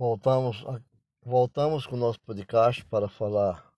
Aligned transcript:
Voltamos, 0.00 0.64
a, 0.66 0.82
voltamos 1.22 1.86
com 1.86 1.94
o 1.94 1.98
nosso 1.98 2.18
podcast 2.20 2.82
para 2.86 3.06
falar 3.06 3.70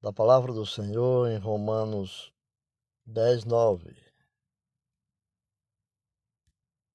da 0.00 0.12
palavra 0.12 0.52
do 0.52 0.64
Senhor 0.64 1.28
em 1.28 1.38
Romanos 1.38 2.32
10, 3.04 3.44
9. 3.44 3.96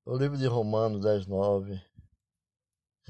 O 0.06 0.16
livro 0.16 0.38
de 0.38 0.48
Romanos 0.48 1.02
10, 1.02 1.28
9 1.28 1.74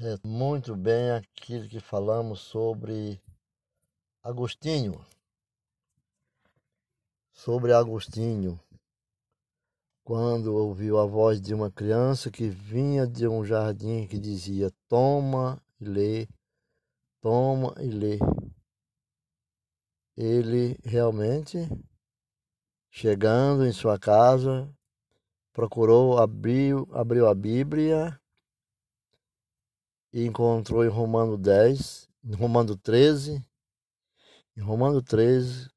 é 0.00 0.26
muito 0.26 0.74
bem 0.74 1.12
aquilo 1.12 1.68
que 1.68 1.78
falamos 1.78 2.40
sobre 2.40 3.22
Agostinho. 4.20 5.06
Sobre 7.30 7.72
Agostinho 7.72 8.58
quando 10.08 10.54
ouviu 10.54 10.98
a 10.98 11.04
voz 11.04 11.38
de 11.38 11.52
uma 11.52 11.70
criança 11.70 12.30
que 12.30 12.48
vinha 12.48 13.06
de 13.06 13.28
um 13.28 13.44
jardim 13.44 14.06
que 14.06 14.18
dizia: 14.18 14.72
Toma 14.88 15.62
e 15.78 15.84
lê, 15.84 16.28
toma 17.20 17.74
e 17.78 17.90
lê. 17.90 18.18
Ele 20.16 20.78
realmente, 20.82 21.58
chegando 22.90 23.66
em 23.66 23.72
sua 23.72 23.98
casa, 23.98 24.74
procurou, 25.52 26.16
abriu, 26.16 26.88
abriu 26.90 27.28
a 27.28 27.34
Bíblia 27.34 28.18
e 30.10 30.24
encontrou 30.24 30.86
em 30.86 30.88
Romano 30.88 31.36
10, 31.36 32.08
em 32.24 32.34
Romano 32.34 32.78
13, 32.78 33.44
em 34.56 34.60
Romano 34.62 35.02
13, 35.02 35.68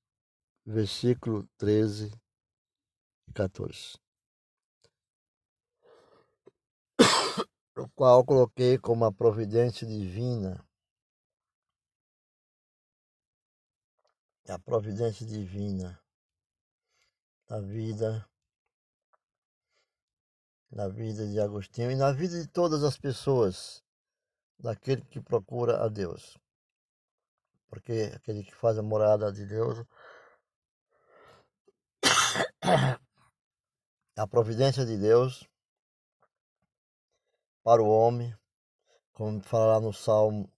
versículo 0.65 1.45
13 1.57 2.13
e 3.27 3.33
14. 3.33 3.99
O 7.75 7.87
qual 7.89 8.25
coloquei 8.25 8.77
como 8.77 9.05
a 9.05 9.11
providência 9.11 9.87
divina. 9.87 10.63
A 14.47 14.59
providência 14.59 15.25
divina 15.25 16.01
na 17.49 17.59
vida, 17.59 18.27
na 20.71 20.87
vida 20.87 21.27
de 21.27 21.39
Agostinho 21.39 21.91
e 21.91 21.95
na 21.95 22.11
vida 22.11 22.41
de 22.41 22.47
todas 22.47 22.83
as 22.83 22.97
pessoas, 22.97 23.83
daquele 24.59 25.03
que 25.05 25.21
procura 25.21 25.83
a 25.83 25.87
Deus. 25.87 26.37
Porque 27.69 28.11
aquele 28.15 28.43
que 28.43 28.53
faz 28.53 28.77
a 28.77 28.83
morada 28.83 29.31
de 29.31 29.45
Deus, 29.45 29.85
a 34.17 34.27
providência 34.27 34.85
de 34.85 34.97
Deus 34.97 35.47
para 37.63 37.81
o 37.81 37.89
homem, 37.89 38.35
como 39.13 39.41
fala 39.41 39.73
lá 39.73 39.79
no 39.79 39.93
Salmo 39.93 40.51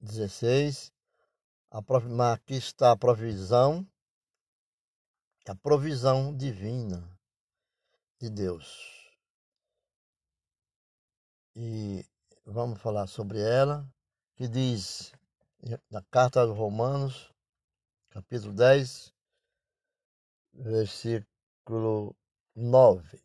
16. 0.00 0.92
A, 1.70 1.80
aqui 2.32 2.54
está 2.54 2.92
a 2.92 2.96
provisão, 2.96 3.86
a 5.46 5.54
provisão 5.54 6.36
divina 6.36 7.18
de 8.20 8.30
Deus. 8.30 9.10
E 11.56 12.04
vamos 12.44 12.80
falar 12.80 13.06
sobre 13.06 13.40
ela, 13.40 13.88
que 14.36 14.46
diz 14.48 15.12
na 15.90 16.02
carta 16.10 16.40
aos 16.40 16.56
Romanos, 16.56 17.32
capítulo 18.10 18.52
10, 18.52 19.14
versículo 20.52 22.14
9. 22.54 23.22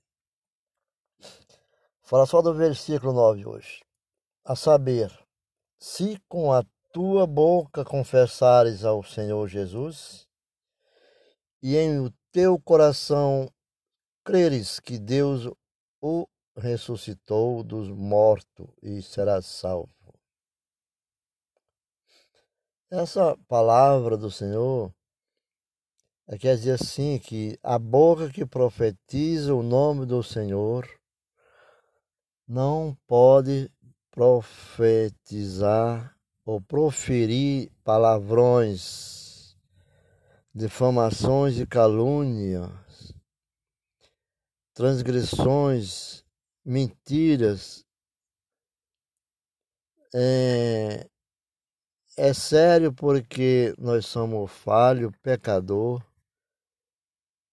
Fala 2.10 2.26
só 2.26 2.42
do 2.42 2.56
versículo 2.56 3.14
9 3.14 3.46
hoje. 3.46 3.86
A 4.44 4.56
saber, 4.56 5.16
se 5.80 6.20
com 6.28 6.52
a 6.52 6.66
tua 6.92 7.28
boca 7.28 7.86
confessares 7.86 8.84
ao 8.84 9.04
Senhor 9.04 9.48
Jesus 9.48 10.28
e 11.62 11.78
em 11.78 12.00
o 12.00 12.12
teu 12.32 12.60
coração 12.60 13.48
creres 14.26 14.80
que 14.80 14.98
Deus 14.98 15.54
o 16.02 16.28
ressuscitou 16.58 17.64
dos 17.64 17.90
mortos 17.90 18.68
e 18.82 19.04
serás 19.04 19.46
salvo. 19.46 19.94
Essa 22.90 23.38
palavra 23.48 24.18
do 24.18 24.32
Senhor 24.32 24.92
é 26.28 26.40
quer 26.40 26.56
dizer 26.56 26.72
assim 26.72 27.20
que 27.20 27.60
a 27.62 27.78
boca 27.78 28.32
que 28.32 28.48
profetiza 28.48 29.54
o 29.54 29.62
nome 29.62 30.08
do 30.08 30.24
Senhor 30.24 30.99
não 32.50 32.98
pode 33.06 33.72
profetizar 34.10 36.18
ou 36.44 36.60
proferir 36.60 37.72
palavrões, 37.84 39.56
difamações 40.52 41.60
e 41.60 41.68
calúnias, 41.68 43.14
transgressões, 44.74 46.26
mentiras. 46.66 47.86
É, 50.16 51.08
é 52.18 52.34
sério 52.34 52.92
porque 52.92 53.76
nós 53.78 54.08
somos 54.08 54.52
falho, 54.52 55.14
pecador, 55.22 56.04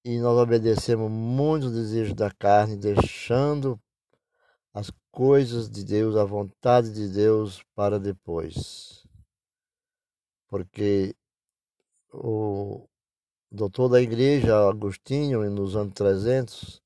e 0.03 0.19
nós 0.21 0.39
obedecemos 0.39 1.11
muito 1.11 1.67
o 1.67 1.71
desejo 1.71 2.15
da 2.15 2.31
carne, 2.31 2.79
deixando 2.79 3.79
as 4.77 4.93
coisas 5.11 5.71
de 5.71 5.83
Deus, 5.83 6.17
a 6.17 6.25
vontade 6.25 6.93
de 6.93 7.09
Deus 7.09 7.65
para 7.75 7.99
depois. 7.99 9.07
Porque 10.47 11.17
o 12.13 12.87
doutor 13.51 13.89
da 13.89 14.03
igreja, 14.03 14.69
Agostinho, 14.69 15.49
nos 15.51 15.75
anos 15.75 15.95
300, 15.95 16.83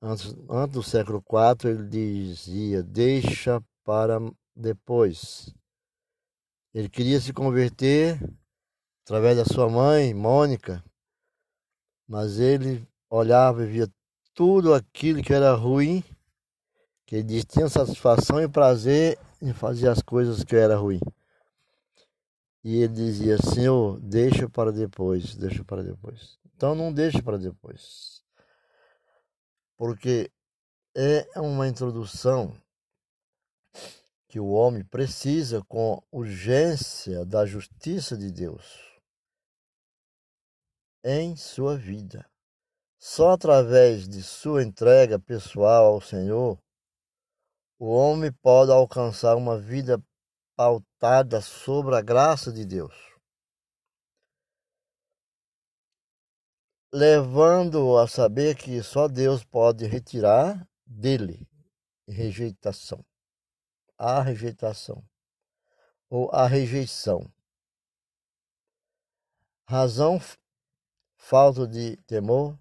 antes, 0.00 0.34
antes 0.48 0.72
do 0.72 0.82
século 0.82 1.22
IV, 1.30 1.70
ele 1.70 1.86
dizia: 1.86 2.82
deixa 2.82 3.62
para 3.84 4.18
depois. 4.56 5.54
Ele 6.72 6.88
queria 6.88 7.20
se 7.20 7.30
converter 7.30 8.18
através 9.04 9.36
da 9.36 9.44
sua 9.44 9.68
mãe, 9.68 10.14
Mônica, 10.14 10.82
mas 12.08 12.38
ele 12.38 12.88
olhava 13.10 13.64
e 13.64 13.66
via 13.66 13.88
tudo 14.32 14.72
aquilo 14.72 15.22
que 15.22 15.34
era 15.34 15.52
ruim 15.52 16.02
que 17.06 17.16
ele 17.16 17.44
tinha 17.44 17.68
satisfação 17.68 18.42
e 18.42 18.48
prazer 18.48 19.16
em 19.40 19.52
fazer 19.52 19.88
as 19.88 20.02
coisas 20.02 20.42
que 20.42 20.56
era 20.56 20.76
ruim. 20.76 21.00
E 22.64 22.82
ele 22.82 22.92
dizia, 22.92 23.38
Senhor, 23.38 24.00
deixa 24.00 24.48
para 24.48 24.72
depois, 24.72 25.36
deixa 25.36 25.64
para 25.64 25.84
depois. 25.84 26.36
Então 26.56 26.74
não 26.74 26.92
deixe 26.92 27.22
para 27.22 27.38
depois. 27.38 28.24
Porque 29.76 30.32
é 30.96 31.40
uma 31.40 31.68
introdução 31.68 32.52
que 34.26 34.40
o 34.40 34.48
homem 34.48 34.82
precisa 34.84 35.62
com 35.68 36.02
urgência 36.10 37.24
da 37.24 37.46
justiça 37.46 38.16
de 38.16 38.32
Deus 38.32 38.64
em 41.04 41.36
sua 41.36 41.76
vida. 41.76 42.28
Só 42.98 43.30
através 43.30 44.08
de 44.08 44.24
sua 44.24 44.64
entrega 44.64 45.20
pessoal 45.20 45.86
ao 45.86 46.00
Senhor 46.00 46.58
o 47.78 47.86
homem 47.86 48.32
pode 48.32 48.72
alcançar 48.72 49.36
uma 49.36 49.58
vida 49.58 50.02
pautada 50.56 51.40
sobre 51.42 51.94
a 51.94 52.00
graça 52.00 52.50
de 52.50 52.64
Deus, 52.64 52.94
levando-o 56.92 57.98
a 57.98 58.08
saber 58.08 58.56
que 58.56 58.82
só 58.82 59.06
Deus 59.06 59.44
pode 59.44 59.86
retirar 59.86 60.66
dele 60.86 61.46
rejeitação, 62.08 63.04
a 63.98 64.22
rejeitação 64.22 65.04
ou 66.08 66.30
a 66.30 66.46
rejeição. 66.46 67.30
Razão, 69.68 70.18
falta 71.18 71.66
de 71.66 71.96
temor 72.06 72.56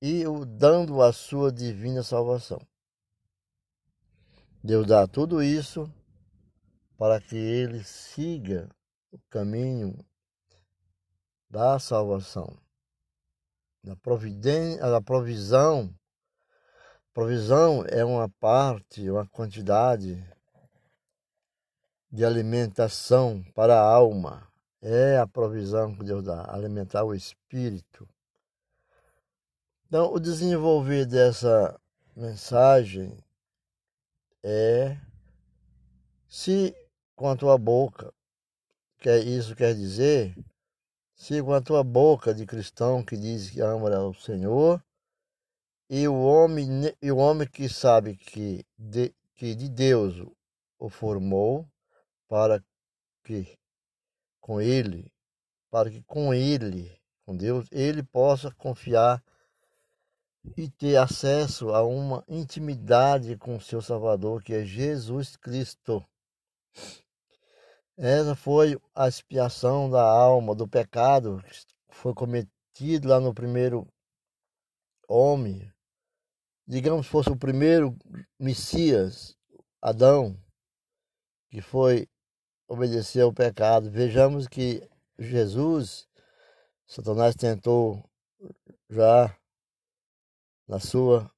e 0.00 0.24
o 0.26 0.46
dando 0.46 1.02
a 1.02 1.12
sua 1.12 1.52
divina 1.52 2.04
salvação. 2.04 2.60
Deus 4.68 4.86
dá 4.86 5.06
tudo 5.06 5.42
isso 5.42 5.90
para 6.98 7.18
que 7.18 7.34
ele 7.34 7.82
siga 7.82 8.68
o 9.10 9.18
caminho 9.30 9.96
da 11.48 11.78
salvação, 11.78 12.54
da 13.82 13.94
da 13.94 15.00
provisão. 15.00 15.90
Provisão 17.14 17.82
é 17.88 18.04
uma 18.04 18.28
parte, 18.28 19.08
uma 19.08 19.26
quantidade 19.28 20.22
de 22.12 22.22
alimentação 22.22 23.42
para 23.54 23.74
a 23.74 23.90
alma. 23.90 24.46
É 24.82 25.16
a 25.16 25.26
provisão 25.26 25.96
que 25.96 26.04
Deus 26.04 26.22
dá, 26.22 26.44
alimentar 26.52 27.04
o 27.04 27.14
espírito. 27.14 28.06
Então, 29.86 30.12
o 30.12 30.20
desenvolver 30.20 31.06
dessa 31.06 31.80
mensagem 32.14 33.16
é 34.42 34.96
se 36.28 36.74
com 37.16 37.28
a 37.28 37.36
tua 37.36 37.56
boca, 37.58 38.12
que 38.98 39.16
isso 39.18 39.56
quer 39.56 39.74
dizer, 39.74 40.36
se 41.14 41.42
com 41.42 41.52
a 41.52 41.60
tua 41.60 41.82
boca 41.82 42.32
de 42.32 42.46
cristão 42.46 43.04
que 43.04 43.16
diz 43.16 43.50
que 43.50 43.60
ama 43.60 43.94
ao 43.94 44.14
Senhor, 44.14 44.82
e 45.90 46.06
o 46.06 46.14
homem, 46.14 46.68
e 47.00 47.10
o 47.10 47.16
homem 47.16 47.48
que 47.48 47.68
sabe 47.68 48.16
que 48.16 48.64
de, 48.78 49.14
que 49.34 49.54
de 49.54 49.68
Deus 49.68 50.14
o 50.78 50.88
formou 50.88 51.66
para 52.28 52.62
que 53.24 53.58
com 54.40 54.60
ele, 54.60 55.10
para 55.70 55.90
que 55.90 56.02
com 56.02 56.32
ele, 56.32 56.98
com 57.24 57.36
Deus, 57.36 57.66
ele 57.72 58.02
possa 58.02 58.50
confiar 58.52 59.22
e 60.56 60.68
ter 60.68 60.96
acesso 60.96 61.70
a 61.70 61.82
uma 61.82 62.24
intimidade 62.28 63.36
com 63.36 63.56
o 63.56 63.60
seu 63.60 63.80
Salvador, 63.80 64.42
que 64.42 64.54
é 64.54 64.64
Jesus 64.64 65.36
Cristo. 65.36 66.04
Essa 67.96 68.36
foi 68.36 68.78
a 68.94 69.08
expiação 69.08 69.90
da 69.90 70.02
alma, 70.02 70.54
do 70.54 70.68
pecado 70.68 71.42
que 71.88 71.94
foi 71.96 72.14
cometido 72.14 73.08
lá 73.08 73.18
no 73.18 73.34
primeiro 73.34 73.86
homem. 75.08 75.72
Digamos 76.66 77.06
fosse 77.06 77.30
o 77.30 77.36
primeiro 77.36 77.96
Messias, 78.38 79.36
Adão, 79.82 80.38
que 81.50 81.60
foi 81.60 82.08
obedecer 82.68 83.22
ao 83.22 83.32
pecado. 83.32 83.90
Vejamos 83.90 84.46
que 84.46 84.88
Jesus, 85.18 86.06
Satanás 86.86 87.34
tentou 87.34 88.08
já 88.88 89.34
na 90.68 90.78
sua 90.78 91.30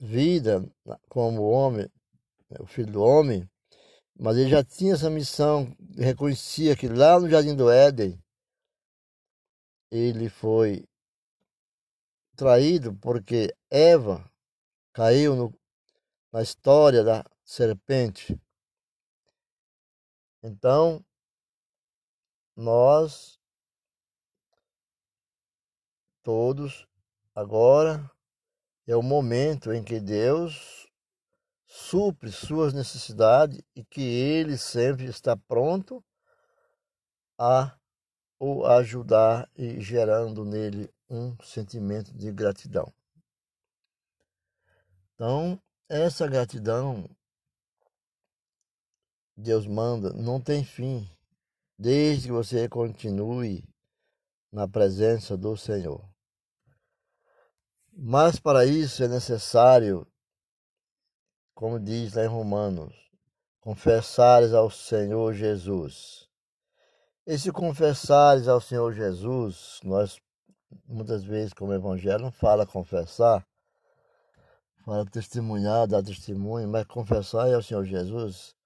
vida 0.00 0.66
como 1.08 1.42
homem, 1.42 1.88
né, 2.48 2.56
o 2.58 2.66
filho 2.66 2.90
do 2.90 3.02
homem, 3.02 3.48
mas 4.18 4.36
ele 4.36 4.50
já 4.50 4.64
tinha 4.64 4.94
essa 4.94 5.10
missão, 5.10 5.76
reconhecia 5.96 6.74
que 6.74 6.88
lá 6.88 7.20
no 7.20 7.28
Jardim 7.28 7.54
do 7.54 7.70
Éden 7.70 8.18
ele 9.90 10.28
foi 10.28 10.88
traído 12.34 12.94
porque 12.94 13.54
Eva 13.70 14.28
caiu 14.92 15.36
no, 15.36 15.60
na 16.32 16.42
história 16.42 17.04
da 17.04 17.24
serpente. 17.44 18.40
Então, 20.42 21.04
nós 22.56 23.38
todos 26.22 26.86
agora 27.34 28.10
é 28.86 28.96
o 28.96 29.02
momento 29.02 29.72
em 29.72 29.82
que 29.82 30.00
Deus 30.00 30.88
supre 31.66 32.30
suas 32.30 32.72
necessidades 32.72 33.60
e 33.74 33.84
que 33.84 34.02
ele 34.02 34.58
sempre 34.58 35.06
está 35.06 35.36
pronto 35.36 36.04
a 37.38 37.76
o 38.38 38.66
ajudar 38.66 39.48
e 39.56 39.80
gerando 39.80 40.44
nele 40.44 40.92
um 41.08 41.36
sentimento 41.42 42.12
de 42.12 42.32
gratidão. 42.32 42.92
Então, 45.14 45.60
essa 45.88 46.26
gratidão 46.26 47.08
Deus 49.36 49.66
manda 49.66 50.12
não 50.12 50.40
tem 50.40 50.64
fim, 50.64 51.08
desde 51.78 52.26
que 52.26 52.32
você 52.32 52.68
continue 52.68 53.64
na 54.52 54.68
presença 54.68 55.36
do 55.36 55.56
Senhor. 55.56 56.11
Mas 57.92 58.38
para 58.38 58.64
isso 58.64 59.02
é 59.04 59.08
necessário 59.08 60.06
como 61.62 61.78
diz 61.78 62.14
lá 62.14 62.24
em 62.24 62.26
Romanos, 62.26 62.92
confessares 63.60 64.52
ao 64.52 64.68
Senhor 64.68 65.32
Jesus. 65.32 66.28
Esse 67.24 67.52
confessares 67.52 68.48
ao 68.48 68.60
Senhor 68.60 68.92
Jesus, 68.92 69.78
nós 69.84 70.20
muitas 70.88 71.22
vezes, 71.22 71.52
como 71.52 71.72
Evangelho, 71.72 72.18
não 72.24 72.32
fala 72.32 72.66
confessar, 72.66 73.46
fala 74.84 75.06
testemunhar, 75.06 75.86
dar 75.86 76.02
testemunho, 76.02 76.66
mas 76.66 76.84
confessar 76.86 77.54
ao 77.54 77.62
Senhor 77.62 77.84
Jesus. 77.84 78.56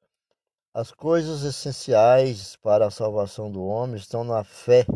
As 0.73 0.91
coisas 0.91 1.43
essenciais 1.43 2.57
para 2.57 2.87
a 2.87 2.91
salvação 2.91 3.53
do 3.53 3.63
homem 3.63 3.97
estão 3.97 4.25
na 4.25 4.43
fé 4.43 4.87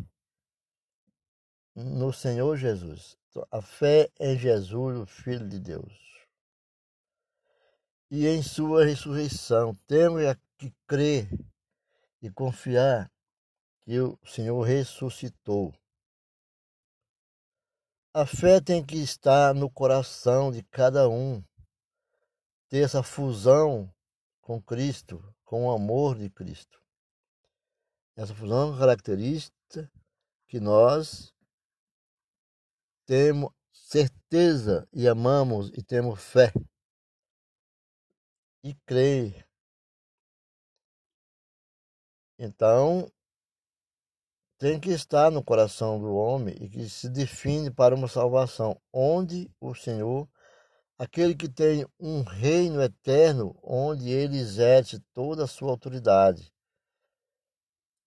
no 1.74 2.14
Senhor 2.14 2.56
Jesus. 2.56 3.19
A 3.50 3.62
fé 3.62 4.10
em 4.18 4.36
Jesus, 4.36 4.98
o 4.98 5.06
Filho 5.06 5.48
de 5.48 5.58
Deus 5.58 6.10
e 8.10 8.26
em 8.26 8.42
sua 8.42 8.84
ressurreição. 8.84 9.74
Temos 9.86 10.22
que 10.58 10.74
crer 10.86 11.28
e 12.20 12.30
confiar 12.30 13.10
que 13.82 13.98
o 14.00 14.18
Senhor 14.26 14.60
ressuscitou. 14.62 15.72
A 18.12 18.26
fé 18.26 18.60
tem 18.60 18.84
que 18.84 18.96
estar 18.96 19.54
no 19.54 19.70
coração 19.70 20.50
de 20.50 20.64
cada 20.64 21.08
um, 21.08 21.42
ter 22.68 22.84
essa 22.84 23.02
fusão 23.02 23.92
com 24.40 24.60
Cristo, 24.60 25.22
com 25.44 25.66
o 25.66 25.70
amor 25.70 26.18
de 26.18 26.28
Cristo. 26.28 26.82
Essa 28.16 28.34
fusão 28.34 28.76
característica 28.76 29.90
que 30.48 30.58
nós 30.58 31.32
temos 33.10 33.50
certeza 33.72 34.88
e 34.92 35.08
amamos 35.08 35.72
e 35.76 35.82
temos 35.82 36.22
fé 36.22 36.52
e 38.62 38.72
crer. 38.86 39.44
Então, 42.38 43.10
tem 44.58 44.78
que 44.78 44.90
estar 44.90 45.28
no 45.32 45.42
coração 45.42 46.00
do 46.00 46.14
homem 46.14 46.54
e 46.60 46.70
que 46.70 46.88
se 46.88 47.08
define 47.08 47.68
para 47.68 47.96
uma 47.96 48.06
salvação, 48.06 48.80
onde 48.92 49.50
o 49.60 49.74
Senhor, 49.74 50.28
aquele 50.96 51.34
que 51.34 51.48
tem 51.48 51.84
um 51.98 52.22
reino 52.22 52.80
eterno, 52.80 53.58
onde 53.60 54.08
ele 54.08 54.38
exerce 54.38 55.00
toda 55.12 55.46
a 55.46 55.48
sua 55.48 55.72
autoridade 55.72 56.54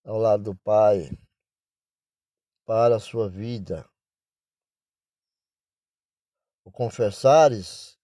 ao 0.05 0.17
lado 0.17 0.43
do 0.43 0.55
Pai 0.55 1.09
para 2.63 2.95
a 2.95 3.01
sua 3.01 3.27
vida. 3.27 3.85
O 6.65 6.71
confessares, 6.71 7.97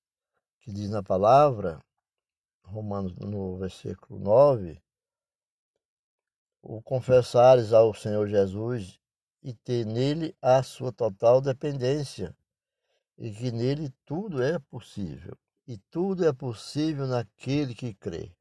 que 0.59 0.71
diz 0.71 0.89
na 0.89 1.01
palavra, 1.01 1.83
Romanos 2.63 3.16
no 3.16 3.57
versículo 3.57 4.19
9, 4.19 4.81
o 6.61 6.81
confessares 6.81 7.71
ao 7.71 7.94
Senhor 7.94 8.28
Jesus 8.28 8.99
e 9.42 9.54
ter 9.54 9.85
nele 9.85 10.35
a 10.42 10.61
sua 10.61 10.92
total 10.92 11.39
dependência, 11.39 12.35
e 13.18 13.31
que 13.31 13.51
nele 13.51 13.94
tudo 14.06 14.44
é 14.44 14.59
possível, 14.59 15.37
e 15.66 15.78
tudo 15.89 16.28
é 16.28 16.33
possível 16.33 17.07
naquele 17.07 17.73
que 17.73 17.94
crê. 17.94 18.35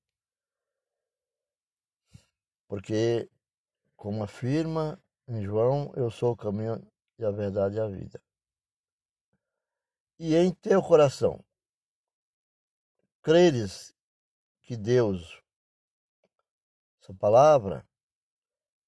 Porque, 2.67 3.31
como 3.97 4.23
afirma 4.25 5.01
em 5.27 5.43
João, 5.43 5.93
eu 5.97 6.11
sou 6.11 6.33
o 6.33 6.37
caminho 6.37 6.85
e 7.19 7.25
a 7.25 7.31
verdade 7.31 7.77
e 7.77 7.81
a 7.81 7.87
vida. 7.87 8.21
E 10.19 10.35
em 10.35 10.51
teu 10.51 10.83
coração, 10.83 11.45
creres 13.23 13.95
que 14.63 14.77
Deus, 14.77 15.41
essa 17.01 17.15
palavra, 17.15 17.87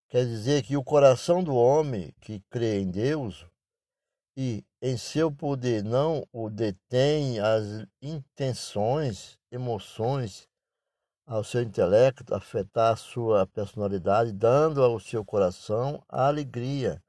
quer 0.09 0.25
dizer 0.25 0.65
que 0.65 0.77
o 0.77 0.83
coração 0.83 1.45
do 1.45 1.55
homem 1.55 2.13
que 2.21 2.41
crê 2.51 2.81
em 2.81 2.91
Deus 2.91 3.47
e 4.37 4.65
em 4.83 4.97
seu 4.97 5.31
poder 5.31 5.85
não 5.85 6.27
o 6.33 6.51
detém 6.51 7.39
as 7.39 7.87
intenções, 8.03 9.39
emoções 9.53 10.49
ao 11.25 11.45
seu 11.45 11.63
intelecto, 11.63 12.35
afetar 12.35 12.95
a 12.95 12.97
sua 12.97 13.47
personalidade, 13.47 14.33
dando 14.33 14.83
ao 14.83 14.99
seu 14.99 15.25
coração 15.25 16.03
a 16.09 16.27
alegria 16.27 17.01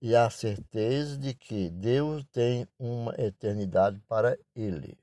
e 0.00 0.14
a 0.14 0.30
certeza 0.30 1.18
de 1.18 1.34
que 1.34 1.70
Deus 1.70 2.24
tem 2.26 2.68
uma 2.78 3.14
eternidade 3.18 4.00
para 4.06 4.38
ele. 4.54 4.98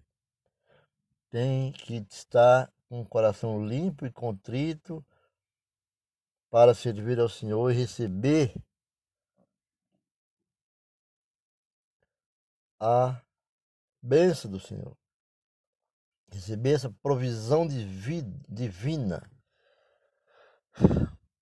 Tem 1.29 1.71
que 1.73 2.05
estar 2.09 2.71
com 2.87 3.01
um 3.01 3.05
coração 3.05 3.65
limpo 3.65 4.05
e 4.05 4.11
contrito 4.11 5.05
para 6.49 6.73
servir 6.73 7.19
ao 7.19 7.27
Senhor 7.27 7.69
e 7.71 7.75
receber 7.75 8.55
a 12.79 13.21
bênção 14.01 14.49
do 14.49 14.59
Senhor. 14.59 14.97
Receber 16.31 16.73
essa 16.73 16.89
provisão 17.01 17.67
divina. 17.67 19.29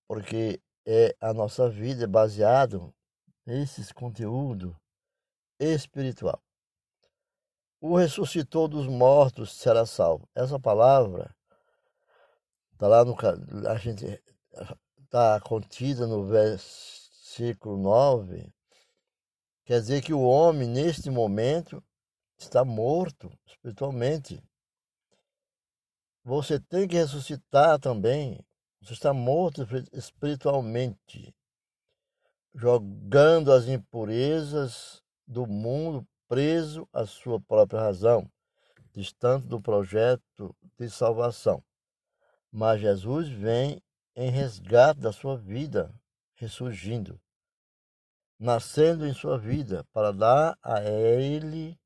Porque 0.08 0.60
é 0.86 1.16
a 1.22 1.34
nossa 1.34 1.70
vida 1.70 2.04
é 2.04 2.08
baseado 2.08 2.94
nesses 3.46 3.92
conteúdo 3.92 4.76
espiritual. 5.60 6.42
o 7.80 7.96
ressuscitou 7.96 8.68
dos 8.68 8.88
mortos 8.88 9.54
será 9.54 9.86
salvo. 9.86 10.28
Essa 10.34 10.60
palavra 10.60 11.36
está 12.74 12.88
lá 12.88 13.04
no 13.04 13.16
a 13.68 13.78
gente 13.78 14.22
está 15.04 15.40
contida 15.42 16.08
no 16.08 16.26
versículo 16.26 17.78
9. 17.78 18.52
Quer 19.66 19.80
dizer 19.80 20.02
que 20.02 20.14
o 20.14 20.22
homem 20.22 20.68
neste 20.68 21.10
momento 21.10 21.84
está 22.38 22.66
morto 22.66 23.32
espiritualmente. 23.46 24.42
Você 26.24 26.60
tem 26.60 26.88
que 26.88 26.96
ressuscitar 26.96 27.80
também. 27.80 28.46
Você 28.82 28.94
está 28.94 29.14
morto 29.14 29.66
espiritualmente, 29.94 31.34
jogando 32.54 33.52
as 33.52 33.68
impurezas 33.68 35.02
do 35.28 35.48
mundo 35.48 36.08
preso 36.28 36.88
à 36.94 37.06
sua 37.06 37.40
própria 37.40 37.80
razão, 37.80 38.30
distante 38.94 39.48
do 39.48 39.62
projeto 39.62 40.56
de 40.78 40.90
salvação. 40.90 41.64
Mas 42.52 42.82
Jesus 42.82 43.30
vem 43.30 43.82
em 44.16 44.30
resgate 44.30 45.00
da 45.00 45.12
sua 45.12 45.38
vida, 45.38 45.94
ressurgindo, 46.36 47.20
nascendo 48.40 49.08
em 49.08 49.14
sua 49.14 49.38
vida, 49.38 49.86
para 49.92 50.12
dar 50.12 50.58
a 50.62 50.84
ele 50.84 51.80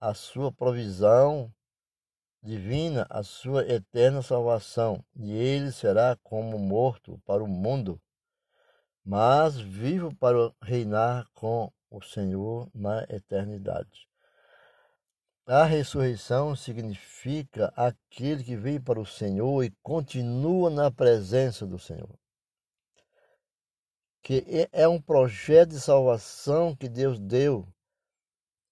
a 0.00 0.12
sua 0.14 0.52
provisão 0.52 1.52
divina, 2.42 3.06
a 3.08 3.22
sua 3.22 3.64
eterna 3.70 4.20
salvação, 4.20 5.02
e 5.14 5.32
ele 5.32 5.70
será 5.70 6.16
como 6.22 6.58
morto 6.58 7.20
para 7.24 7.42
o 7.42 7.46
mundo, 7.46 8.00
mas 9.04 9.58
vivo 9.58 10.14
para 10.16 10.52
reinar 10.62 11.28
com 11.34 11.72
o 11.90 12.00
Senhor 12.00 12.70
na 12.74 13.02
eternidade. 13.04 14.08
A 15.44 15.64
ressurreição 15.64 16.54
significa 16.54 17.72
aquele 17.76 18.44
que 18.44 18.56
veio 18.56 18.80
para 18.80 19.00
o 19.00 19.06
Senhor 19.06 19.64
e 19.64 19.70
continua 19.82 20.70
na 20.70 20.90
presença 20.90 21.66
do 21.66 21.78
Senhor. 21.78 22.16
Que 24.22 24.68
é 24.70 24.86
um 24.86 25.00
projeto 25.00 25.70
de 25.70 25.80
salvação 25.80 26.76
que 26.76 26.88
Deus 26.88 27.18
deu 27.18 27.66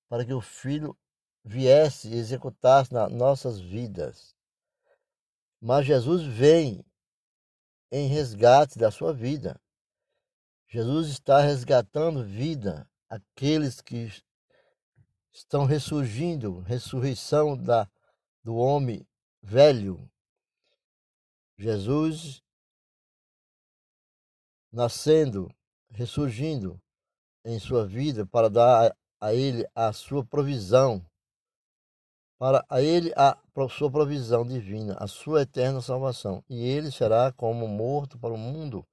para 0.08 0.24
que 0.24 0.32
o 0.32 0.40
Filho 0.40 0.96
viesse 1.44 2.08
e 2.08 2.14
executasse 2.14 2.92
nas 2.92 3.10
nossas 3.10 3.60
vidas. 3.60 4.34
Mas 5.60 5.86
Jesus 5.86 6.22
vem 6.22 6.84
em 7.90 8.06
resgate 8.06 8.78
da 8.78 8.92
sua 8.92 9.12
vida. 9.12 9.60
Jesus 10.72 11.08
está 11.08 11.40
resgatando 11.40 12.22
vida 12.22 12.88
aqueles 13.08 13.80
que 13.80 14.08
estão 15.32 15.64
ressurgindo, 15.64 16.60
ressurreição 16.60 17.56
da, 17.56 17.90
do 18.44 18.54
homem 18.54 19.04
velho. 19.42 20.08
Jesus 21.58 22.40
nascendo, 24.70 25.52
ressurgindo 25.90 26.80
em 27.44 27.58
sua 27.58 27.84
vida 27.84 28.24
para 28.24 28.48
dar 28.48 28.96
a, 29.20 29.34
ele 29.34 29.66
a 29.74 29.92
sua 29.92 30.24
provisão, 30.24 31.04
para 32.38 32.64
a 32.68 32.80
ele 32.80 33.12
a 33.16 33.36
sua 33.68 33.90
provisão 33.90 34.46
divina, 34.46 34.96
a 35.00 35.08
sua 35.08 35.42
eterna 35.42 35.80
salvação. 35.80 36.44
E 36.48 36.62
ele 36.62 36.92
será 36.92 37.32
como 37.32 37.66
morto 37.66 38.16
para 38.20 38.32
o 38.32 38.38
mundo 38.38 38.86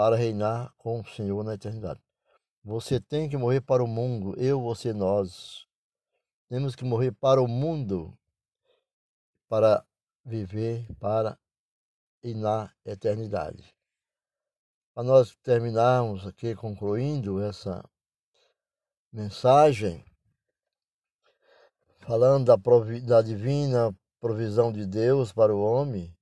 para 0.00 0.16
reinar 0.16 0.72
com 0.78 1.00
o 1.00 1.06
Senhor 1.08 1.44
na 1.44 1.52
eternidade. 1.52 2.00
Você 2.64 2.98
tem 2.98 3.28
que 3.28 3.36
morrer 3.36 3.60
para 3.60 3.84
o 3.84 3.86
mundo, 3.86 4.34
eu, 4.40 4.58
você, 4.58 4.94
nós. 4.94 5.66
Temos 6.48 6.74
que 6.74 6.86
morrer 6.86 7.12
para 7.12 7.38
o 7.38 7.46
mundo 7.46 8.18
para 9.46 9.84
viver 10.24 10.86
para 10.98 11.38
e 12.22 12.32
na 12.32 12.72
eternidade. 12.82 13.76
Para 14.94 15.04
nós 15.04 15.36
terminarmos 15.42 16.26
aqui 16.26 16.54
concluindo 16.54 17.42
essa 17.42 17.86
mensagem, 19.12 20.02
falando 21.98 22.46
da, 22.46 22.56
da 23.06 23.20
divina 23.20 23.94
provisão 24.18 24.72
de 24.72 24.86
Deus 24.86 25.30
para 25.30 25.54
o 25.54 25.60
homem, 25.60 26.16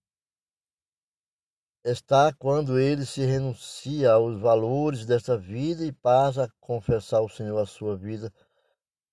está 1.91 2.33
quando 2.33 2.79
ele 2.79 3.05
se 3.05 3.25
renuncia 3.25 4.13
aos 4.13 4.39
valores 4.41 5.07
desta 5.07 5.37
vida 5.37 5.85
e 5.85 5.93
passa 5.93 6.45
a 6.45 6.51
confessar 6.61 7.19
ao 7.19 7.29
Senhor 7.29 7.59
a 7.59 7.67
sua 7.67 7.97
vida 7.97 8.33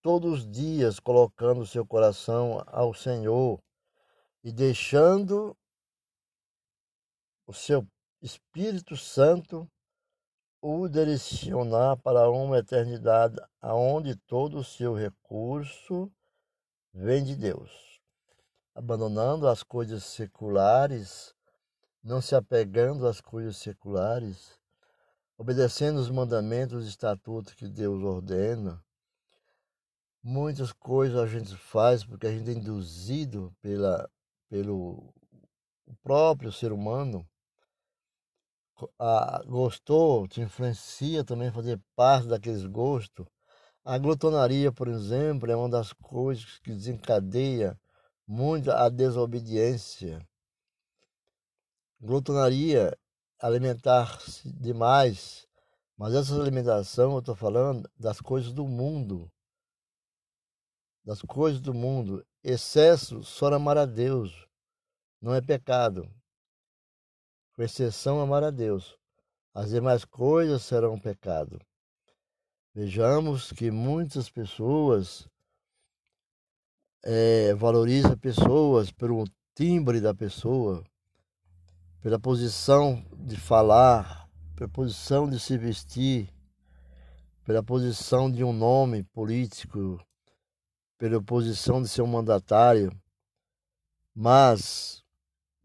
todos 0.02 0.40
os 0.40 0.52
dias, 0.52 1.00
colocando 1.00 1.66
seu 1.66 1.86
coração 1.86 2.64
ao 2.68 2.94
Senhor 2.94 3.60
e 4.44 4.52
deixando 4.52 5.58
o 7.48 7.54
seu 7.54 7.88
Espírito 8.22 8.98
Santo 8.98 9.70
o 10.62 10.88
direcionar 10.88 11.98
para 11.98 12.28
uma 12.30 12.58
eternidade 12.58 13.36
aonde 13.62 14.16
todo 14.16 14.58
o 14.58 14.64
seu 14.64 14.96
recurso 14.96 16.12
vem 16.92 17.24
de 17.24 17.36
Deus. 17.36 18.02
Abandonando 18.74 19.48
as 19.48 19.62
coisas 19.62 20.04
seculares, 20.04 21.35
não 22.06 22.22
se 22.22 22.36
apegando 22.36 23.08
às 23.08 23.20
coisas 23.20 23.58
seculares, 23.58 24.60
obedecendo 25.36 25.98
os 25.98 26.12
mandamentos 26.12 26.86
e 26.86 26.90
estatutos 26.90 27.56
que 27.56 27.68
Deus 27.68 28.04
ordena. 28.04 28.80
Muitas 30.22 30.72
coisas 30.72 31.18
a 31.18 31.26
gente 31.26 31.56
faz 31.58 32.06
porque 32.06 32.28
a 32.28 32.32
gente 32.32 32.52
é 32.52 32.54
induzido 32.54 33.52
pela, 33.60 34.08
pelo 34.48 35.12
próprio 36.04 36.52
ser 36.52 36.72
humano. 36.72 37.28
A, 39.00 39.42
gostou, 39.48 40.28
te 40.28 40.42
influencia 40.42 41.24
também 41.24 41.52
fazer 41.52 41.82
parte 41.96 42.28
daqueles 42.28 42.68
gostos. 42.68 43.26
A 43.84 43.98
glutonaria, 43.98 44.72
por 44.72 44.88
exemplo, 44.88 45.52
é 45.52 45.56
uma 45.56 45.70
das 45.70 45.92
coisas 45.92 46.60
que 46.60 46.72
desencadeia 46.72 47.80
muito 48.28 48.70
a 48.72 48.90
desobediência 48.90 50.24
glutonaria, 52.06 52.98
alimentar-se 53.40 54.48
demais, 54.54 55.48
mas 55.98 56.14
essa 56.14 56.40
alimentação 56.40 57.14
eu 57.14 57.20
estou 57.20 57.36
falando 57.36 57.90
das 57.98 58.22
coisas 58.22 58.54
do 58.54 58.68
mundo. 58.68 59.32
Das 61.04 61.22
coisas 61.22 61.62
do 61.62 61.74
mundo. 61.74 62.26
Excesso 62.44 63.24
só 63.24 63.48
amar 63.54 63.78
a 63.78 63.86
Deus. 63.86 64.48
Não 65.22 65.34
é 65.34 65.42
pecado. 65.42 66.10
Com 67.54 67.64
exceção 67.64 68.22
amar 68.22 68.44
a 68.44 68.52
Deus. 68.52 68.98
As 69.54 69.70
demais 69.70 70.04
coisas 70.04 70.64
serão 70.64 71.00
pecado. 71.00 71.60
Vejamos 72.74 73.54
que 73.54 73.72
muitas 73.72 74.30
pessoas 74.30 75.26
é, 77.06 77.54
valorizam 77.54 78.18
pessoas 78.18 78.92
pelo 78.92 79.24
timbre 79.56 80.02
da 80.02 80.14
pessoa, 80.14 80.84
pela 82.06 82.20
posição 82.20 83.04
de 83.18 83.36
falar, 83.36 84.30
pela 84.56 84.70
posição 84.70 85.28
de 85.28 85.40
se 85.40 85.58
vestir, 85.58 86.32
pela 87.44 87.64
posição 87.64 88.32
de 88.32 88.44
um 88.44 88.54
nome 88.54 89.02
político, 89.06 90.00
pela 91.00 91.20
posição 91.20 91.82
de 91.82 91.90
ser 91.90 92.04
um 92.04 92.08
mandatário, 92.08 92.96
mas 94.14 95.04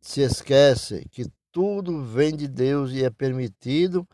se 0.00 0.22
esquece 0.22 1.06
que 1.10 1.30
tudo 1.52 2.02
vem 2.02 2.34
de 2.34 2.48
Deus 2.48 2.92
e 2.92 3.04
é 3.04 3.10
permitido 3.10 4.08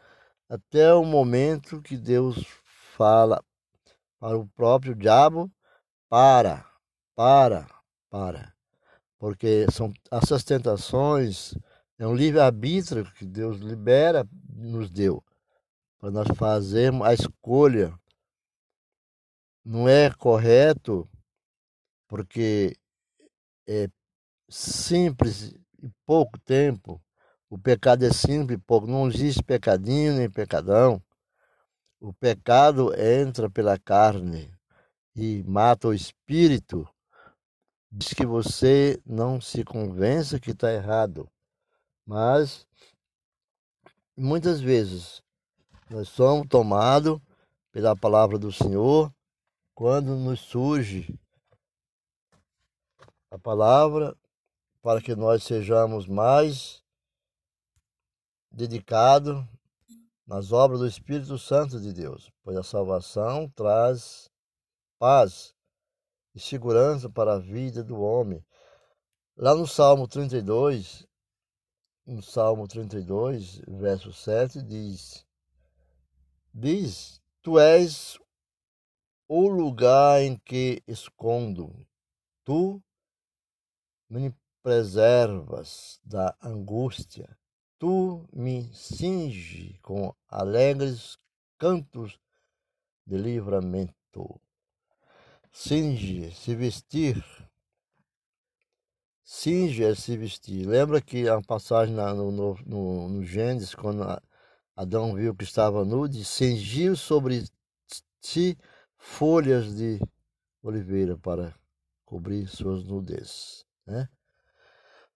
até 0.49 0.92
o 0.92 1.04
momento 1.04 1.80
que 1.80 1.97
Deus 1.97 2.45
fala 2.97 3.40
para 4.18 4.37
o 4.37 4.49
próprio 4.49 4.97
diabo: 4.97 5.49
para, 6.09 6.68
para, 7.14 7.68
para. 8.11 8.52
Porque 9.16 9.68
são 9.71 9.95
essas 10.11 10.42
tentações 10.42 11.54
é 11.98 12.06
um 12.06 12.14
livre-arbítrio 12.14 13.10
que 13.12 13.24
Deus 13.24 13.58
libera, 13.58 14.28
nos 14.48 14.90
deu, 14.90 15.24
para 15.98 16.10
nós 16.10 16.28
fazermos 16.36 17.06
a 17.06 17.14
escolha. 17.14 17.98
Não 19.64 19.88
é 19.88 20.10
correto, 20.10 21.08
porque 22.06 22.76
é 23.66 23.88
simples 24.48 25.54
e 25.82 25.90
pouco 26.04 26.38
tempo. 26.40 27.02
O 27.48 27.58
pecado 27.58 28.04
é 28.04 28.12
simples 28.12 28.58
e 28.58 28.62
pouco. 28.62 28.86
Não 28.86 29.08
existe 29.08 29.42
pecadinho 29.42 30.14
nem 30.14 30.30
pecadão. 30.30 31.02
O 32.00 32.12
pecado 32.12 32.92
entra 32.94 33.50
pela 33.50 33.78
carne 33.78 34.52
e 35.14 35.42
mata 35.44 35.88
o 35.88 35.94
espírito. 35.94 36.88
Diz 37.90 38.12
que 38.12 38.26
você 38.26 39.00
não 39.06 39.40
se 39.40 39.64
convença 39.64 40.38
que 40.38 40.50
está 40.50 40.72
errado. 40.72 41.28
Mas 42.06 42.66
muitas 44.16 44.60
vezes 44.60 45.20
nós 45.90 46.08
somos 46.08 46.46
tomados 46.48 47.20
pela 47.72 47.96
palavra 47.96 48.38
do 48.38 48.52
Senhor 48.52 49.12
quando 49.75 50.16
nos 50.16 50.40
surge 50.40 51.18
a 53.30 53.38
palavra 53.38 54.16
para 54.80 55.02
que 55.02 55.16
nós 55.16 55.42
sejamos 55.42 56.06
mais 56.06 56.80
dedicados 58.50 59.44
nas 60.26 60.52
obras 60.52 60.80
do 60.80 60.86
Espírito 60.86 61.38
Santo 61.38 61.80
de 61.80 61.92
Deus, 61.92 62.30
pois 62.42 62.56
a 62.56 62.62
salvação 62.62 63.48
traz 63.50 64.30
paz 64.98 65.54
e 66.34 66.40
segurança 66.40 67.10
para 67.10 67.34
a 67.34 67.38
vida 67.38 67.82
do 67.82 68.00
homem. 68.00 68.44
Lá 69.36 69.54
no 69.54 69.66
Salmo 69.66 70.08
32, 70.08 71.06
no 72.06 72.22
Salmo 72.22 72.68
32, 72.68 73.62
verso 73.66 74.12
7, 74.12 74.62
diz: 74.62 75.26
Diz: 76.54 77.20
Tu 77.42 77.58
és 77.58 78.18
o 79.28 79.48
lugar 79.48 80.22
em 80.22 80.38
que 80.38 80.82
escondo, 80.86 81.75
tu 82.44 82.80
me 84.08 84.32
preservas 84.62 86.00
da 86.04 86.36
angústia, 86.40 87.36
tu 87.78 88.25
me 88.32 88.72
cinge 88.72 89.78
com 89.82 90.14
alegres 90.28 91.18
cantos 91.58 92.20
de 93.04 93.18
livramento. 93.18 94.40
Cinge, 95.52 96.32
se 96.32 96.54
vestir. 96.54 97.25
Cinge 99.28 99.83
é 99.83 99.92
se 99.92 100.16
vestir. 100.16 100.64
Lembra 100.64 101.00
que 101.00 101.28
a 101.28 101.42
passagem 101.42 101.97
no, 101.97 102.30
no, 102.30 102.56
no, 102.64 103.09
no 103.09 103.25
Gênesis, 103.25 103.75
quando 103.75 104.04
Adão 104.76 105.16
viu 105.16 105.35
que 105.35 105.42
estava 105.42 105.85
nu, 105.85 106.06
cingiu 106.25 106.95
sobre 106.95 107.45
si 108.21 108.56
folhas 108.97 109.75
de 109.75 109.99
oliveira 110.62 111.18
para 111.18 111.52
cobrir 112.04 112.47
suas 112.47 112.85
nudez. 112.85 113.66
Né? 113.85 114.09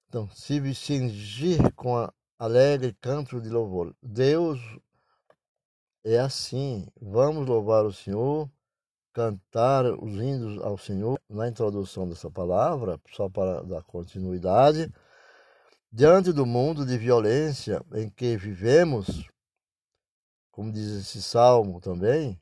Então, 0.08 0.28
se 0.30 0.74
cingir 0.74 1.72
com 1.76 1.96
a 1.96 2.12
alegre 2.36 2.92
canto 3.00 3.40
de 3.40 3.48
louvor. 3.48 3.94
Deus 4.02 4.58
é 6.02 6.18
assim. 6.18 6.84
Vamos 7.00 7.46
louvar 7.46 7.86
o 7.86 7.92
Senhor 7.92 8.50
cantar 9.12 9.84
os 9.86 10.12
hinos 10.14 10.62
ao 10.62 10.78
Senhor 10.78 11.20
na 11.28 11.48
introdução 11.48 12.08
dessa 12.08 12.30
palavra, 12.30 13.00
só 13.12 13.28
para 13.28 13.62
dar 13.62 13.82
continuidade, 13.82 14.92
diante 15.92 16.32
do 16.32 16.46
mundo 16.46 16.86
de 16.86 16.96
violência 16.96 17.84
em 17.94 18.08
que 18.08 18.36
vivemos, 18.36 19.28
como 20.50 20.72
diz 20.72 21.00
esse 21.00 21.22
salmo 21.22 21.80
também, 21.80 22.40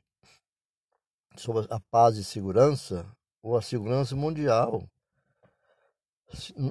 sobre 1.35 1.65
a 1.69 1.79
paz 1.79 2.17
e 2.17 2.23
segurança, 2.23 3.05
ou 3.41 3.57
a 3.57 3.61
segurança 3.61 4.15
mundial. 4.15 4.83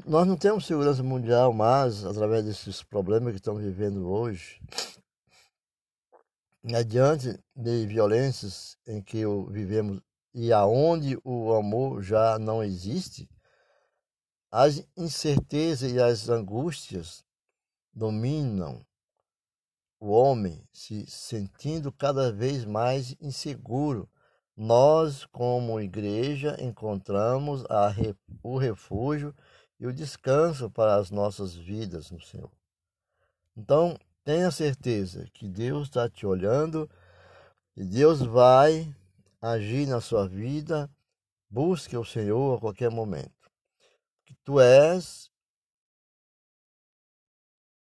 Nós 0.06 0.26
não 0.26 0.36
temos 0.36 0.66
segurança 0.66 1.02
mundial 1.02 1.52
mais 1.52 2.04
através 2.04 2.44
desses 2.44 2.82
problemas 2.82 3.32
que 3.32 3.38
estamos 3.38 3.62
vivendo 3.62 4.08
hoje 4.08 4.60
adiante 6.74 7.38
de 7.54 7.86
violências 7.86 8.76
em 8.86 9.02
que 9.02 9.24
vivemos 9.50 10.00
e 10.34 10.52
aonde 10.52 11.18
o 11.24 11.52
amor 11.54 12.02
já 12.02 12.38
não 12.38 12.62
existe, 12.62 13.28
as 14.50 14.86
incertezas 14.96 15.92
e 15.92 16.00
as 16.00 16.28
angústias 16.28 17.24
dominam 17.92 18.84
o 20.00 20.10
homem, 20.10 20.64
se 20.72 21.06
sentindo 21.06 21.90
cada 21.90 22.32
vez 22.32 22.64
mais 22.64 23.16
inseguro. 23.20 24.08
Nós, 24.56 25.24
como 25.26 25.80
igreja, 25.80 26.56
encontramos 26.60 27.64
a, 27.66 27.92
o 28.42 28.58
refúgio 28.58 29.34
e 29.78 29.86
o 29.86 29.92
descanso 29.92 30.70
para 30.70 30.96
as 30.96 31.10
nossas 31.10 31.54
vidas 31.54 32.10
no 32.10 32.20
Senhor. 32.20 32.50
Então, 33.56 33.98
Tenha 34.28 34.50
certeza 34.50 35.24
que 35.32 35.48
Deus 35.48 35.88
está 35.88 36.06
te 36.06 36.26
olhando 36.26 36.86
e 37.74 37.82
Deus 37.82 38.20
vai 38.20 38.94
agir 39.40 39.86
na 39.86 40.02
sua 40.02 40.28
vida. 40.28 40.94
Busque 41.48 41.96
o 41.96 42.04
Senhor 42.04 42.58
a 42.58 42.60
qualquer 42.60 42.90
momento. 42.90 43.50
Que 44.26 44.34
tu 44.44 44.60
és, 44.60 45.32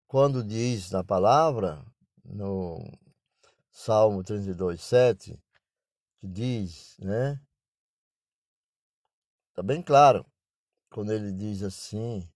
quando 0.08 0.44
diz 0.44 0.90
na 0.90 1.04
palavra, 1.04 1.86
no 2.26 2.80
Salmo 3.70 4.24
32, 4.24 4.82
7, 4.82 5.40
que 6.18 6.28
diz, 6.28 6.98
né? 6.98 7.40
Está 9.50 9.62
bem 9.62 9.84
claro, 9.84 10.26
quando 10.90 11.14
ele 11.14 11.32
diz 11.32 11.62
assim: 11.62 12.28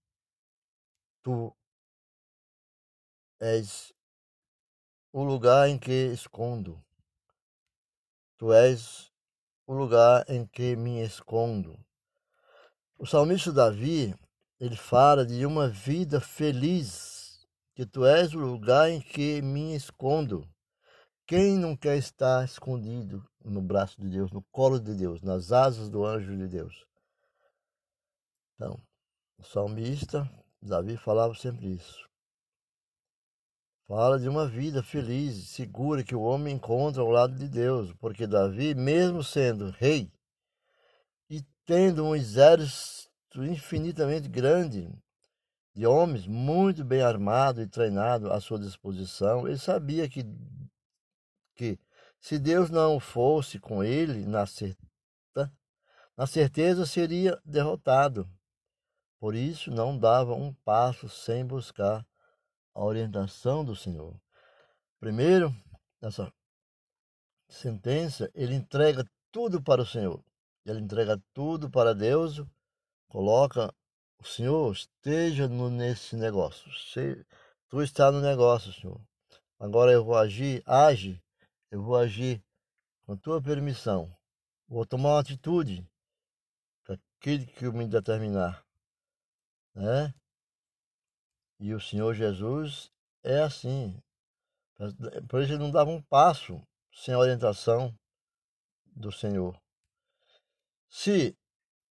Tu 1.23 1.51
és 3.39 3.93
o 5.12 5.23
lugar 5.23 5.69
em 5.69 5.78
que 5.78 6.12
escondo. 6.13 6.84
Tu 8.38 8.52
és 8.54 9.12
o 9.65 9.73
lugar 9.73 10.26
em 10.30 10.45
que 10.45 10.76
me 10.76 11.04
escondo. 11.04 11.78
O 12.97 13.06
salmista 13.06 13.52
Davi, 13.52 14.15
ele 14.60 14.76
fala 14.76 15.26
de 15.26 15.45
uma 15.45 15.67
vida 15.67 16.19
feliz, 16.19 17.45
que 17.76 17.86
tu 17.86 18.06
és 18.06 18.34
o 18.34 18.39
lugar 18.39 18.89
em 18.89 19.02
que 19.02 19.41
me 19.41 19.76
escondo. 19.76 20.47
Quem 21.28 21.58
não 21.58 21.76
quer 21.76 21.97
estar 21.97 22.45
escondido 22.45 23.23
no 23.43 23.62
braço 23.62 24.00
de 24.00 24.08
Deus, 24.08 24.32
no 24.32 24.41
colo 24.52 24.80
de 24.80 24.95
Deus, 24.95 25.21
nas 25.21 25.52
asas 25.52 25.89
do 25.89 26.06
anjo 26.06 26.36
de 26.38 26.47
Deus? 26.47 26.88
Então, 28.56 28.82
o 29.38 29.43
salmista 29.43 30.28
Davi 30.62 30.97
falava 30.97 31.36
sempre 31.36 31.67
isso. 31.73 32.06
Fala 33.88 34.19
de 34.19 34.28
uma 34.28 34.45
vida 34.45 34.84
feliz, 34.84 35.47
segura 35.47 36.04
que 36.04 36.13
o 36.13 36.21
homem 36.21 36.56
encontra 36.56 37.02
ao 37.02 37.10
lado 37.10 37.34
de 37.36 37.47
Deus, 37.47 37.93
porque 37.93 38.28
Davi, 38.28 38.76
mesmo 38.76 39.23
sendo 39.23 39.69
rei 39.69 40.12
e 41.30 41.41
tendo 41.65 42.04
um 42.04 42.13
exército 42.13 43.45
infinitamente 43.45 44.28
grande 44.28 44.93
de 45.73 45.88
homens 45.88 46.28
muito 46.28 46.84
bem 46.84 47.02
armados 47.02 47.63
e 47.63 47.67
treinados 47.67 48.30
à 48.30 48.41
sua 48.41 48.60
disposição, 48.60 49.47
ele 49.47 49.58
sabia 49.58 50.10
que, 50.10 50.21
que 51.56 51.80
se 52.19 52.38
Deus 52.38 52.69
não 52.69 53.00
fosse 53.00 53.58
com 53.58 53.82
ele, 53.82 54.26
na, 54.26 54.45
certa, 54.45 54.84
na 56.17 56.28
certeza 56.28 56.86
seria 56.86 57.39
derrotado. 57.45 58.30
Por 59.17 59.34
isso, 59.34 59.71
não 59.71 59.97
dava 59.97 60.34
um 60.34 60.54
passo 60.65 61.08
sem 61.08 61.45
buscar 61.45 62.06
a 62.77 62.85
orientação 62.85 63.65
do 63.65 63.75
Senhor. 63.75 64.15
Primeiro, 64.99 65.51
nessa 65.99 66.31
sentença, 67.49 68.29
ele 68.35 68.53
entrega 68.53 69.03
tudo 69.31 69.61
para 69.63 69.81
o 69.81 69.85
Senhor. 69.85 70.23
Ele 70.63 70.79
entrega 70.79 71.19
tudo 71.33 71.71
para 71.71 71.95
Deus, 71.95 72.43
coloca 73.07 73.73
o 74.19 74.23
Senhor 74.23 74.71
esteja 74.71 75.47
no, 75.47 75.71
nesse 75.71 76.15
negócio. 76.15 76.71
Se, 76.73 77.25
tu 77.67 77.81
está 77.81 78.11
no 78.11 78.21
negócio, 78.21 78.71
Senhor. 78.73 79.01
Agora 79.59 79.91
eu 79.91 80.05
vou 80.05 80.15
agir, 80.15 80.61
age, 80.63 81.19
eu 81.71 81.81
vou 81.81 81.95
agir 81.95 82.43
com 83.07 83.17
tua 83.17 83.41
permissão. 83.41 84.15
Vou 84.67 84.85
tomar 84.85 85.13
uma 85.13 85.19
atitude 85.19 85.83
com 86.85 86.93
aquilo 86.93 87.47
que 87.47 87.65
eu 87.65 87.73
me 87.73 87.87
determinar. 87.87 88.63
Né? 89.73 90.13
E 91.59 91.73
o 91.73 91.81
Senhor 91.81 92.13
Jesus 92.13 92.91
é 93.23 93.41
assim. 93.41 93.99
Por 95.27 95.41
isso 95.41 95.53
ele 95.53 95.63
não 95.63 95.71
dava 95.71 95.89
um 95.89 96.01
passo 96.01 96.61
sem 96.93 97.13
a 97.13 97.19
orientação 97.19 97.93
do 98.85 99.11
Senhor. 99.11 99.59
Se 100.89 101.35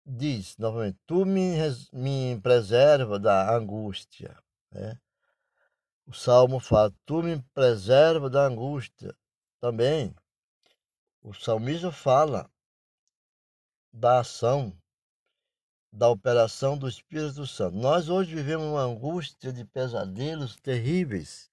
diz 0.04 0.56
novamente, 0.56 0.98
tu 1.06 1.24
me, 1.24 1.56
me 1.92 2.40
preserva 2.40 3.18
da 3.18 3.54
angústia. 3.54 4.36
Né? 4.70 4.98
O 6.06 6.12
Salmo 6.12 6.58
fala, 6.58 6.92
tu 7.04 7.22
me 7.22 7.40
preserva 7.54 8.28
da 8.28 8.46
angústia. 8.46 9.14
Também, 9.60 10.14
o 11.22 11.34
salmista 11.34 11.92
fala 11.92 12.50
da 13.92 14.20
ação 14.20 14.72
da 15.92 16.08
operação 16.08 16.78
do 16.78 16.88
Espírito 16.88 17.46
Santo. 17.46 17.76
Nós 17.76 18.08
hoje 18.08 18.34
vivemos 18.34 18.66
uma 18.66 18.82
angústia 18.82 19.52
de 19.52 19.64
pesadelos 19.64 20.56
terríveis. 20.56 21.50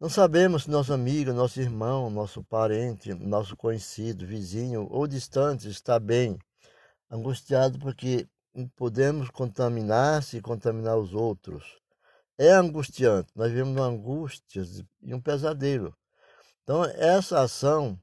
Não 0.00 0.08
sabemos 0.08 0.64
se 0.64 0.70
nosso 0.70 0.92
amigo, 0.92 1.32
nosso 1.32 1.60
irmão, 1.60 2.10
nosso 2.10 2.42
parente, 2.44 3.14
nosso 3.14 3.56
conhecido, 3.56 4.26
vizinho 4.26 4.86
ou 4.90 5.06
distante 5.06 5.68
está 5.68 5.98
bem, 5.98 6.38
angustiado 7.10 7.78
porque 7.78 8.28
podemos 8.74 9.30
contaminar-se 9.30 10.38
e 10.38 10.42
contaminar 10.42 10.96
os 10.96 11.14
outros. 11.14 11.78
É 12.38 12.50
angustiante, 12.52 13.32
nós 13.34 13.50
vivemos 13.50 13.76
uma 13.76 13.86
angústia 13.86 14.62
e 15.02 15.14
um 15.14 15.20
pesadelo. 15.20 15.96
Então, 16.62 16.84
essa 16.84 17.40
ação 17.40 17.98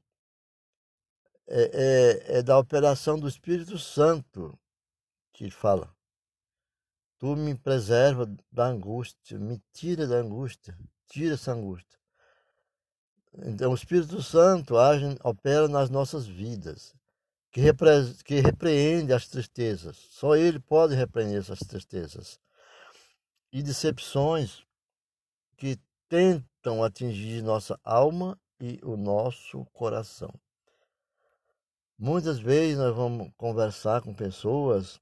é, 1.46 2.24
é, 2.28 2.38
é 2.38 2.42
da 2.42 2.58
operação 2.58 3.18
do 3.18 3.28
Espírito 3.28 3.78
Santo 3.78 4.58
que 5.34 5.50
fala. 5.50 5.94
Tu 7.18 7.36
me 7.36 7.54
preserva 7.54 8.32
da 8.50 8.66
angústia, 8.66 9.38
me 9.38 9.60
tira 9.72 10.06
da 10.06 10.16
angústia, 10.16 10.78
tira 11.08 11.34
essa 11.34 11.52
angústia. 11.52 11.98
Então, 13.34 13.72
o 13.72 13.74
Espírito 13.74 14.22
Santo 14.22 14.78
age, 14.78 15.18
opera 15.22 15.66
nas 15.66 15.90
nossas 15.90 16.24
vidas, 16.26 16.94
que, 17.50 17.60
repre, 17.60 18.14
que 18.24 18.40
repreende 18.40 19.12
as 19.12 19.28
tristezas. 19.28 19.96
Só 20.10 20.36
Ele 20.36 20.60
pode 20.60 20.94
repreender 20.94 21.40
essas 21.40 21.58
tristezas 21.58 22.40
e 23.52 23.62
decepções 23.62 24.64
que 25.56 25.78
tentam 26.08 26.84
atingir 26.84 27.42
nossa 27.42 27.78
alma 27.82 28.38
e 28.60 28.78
o 28.84 28.96
nosso 28.96 29.64
coração. 29.72 30.32
Muitas 31.98 32.38
vezes 32.38 32.76
nós 32.76 32.94
vamos 32.94 33.32
conversar 33.36 34.02
com 34.02 34.12
pessoas, 34.12 35.00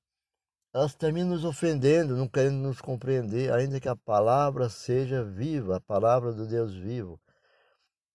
elas 0.72 0.94
terminam 0.94 1.28
nos 1.28 1.44
ofendendo, 1.44 2.16
não 2.16 2.26
querendo 2.26 2.56
nos 2.56 2.80
compreender, 2.80 3.52
ainda 3.52 3.78
que 3.78 3.88
a 3.88 3.96
palavra 3.96 4.70
seja 4.70 5.22
viva, 5.22 5.76
a 5.76 5.80
palavra 5.80 6.32
do 6.32 6.46
Deus 6.46 6.74
vivo. 6.74 7.20